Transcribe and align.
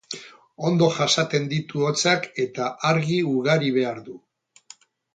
Ondo 0.69 0.87
jasaten 0.95 1.45
ditu 1.51 1.85
hotzak 1.89 2.27
eta 2.47 2.73
argi 2.93 3.23
ugari 3.37 3.71
behar 3.81 4.05
du. 4.11 4.21